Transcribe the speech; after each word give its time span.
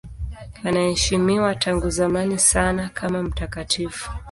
Anaheshimiwa 0.63 1.55
tangu 1.55 1.89
zamani 1.89 2.39
sana 2.39 2.89
kama 2.89 3.23
mtakatifu. 3.23 4.11